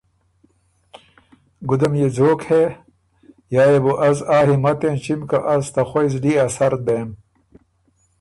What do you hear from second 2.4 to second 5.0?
هې یا يې بو از آ همت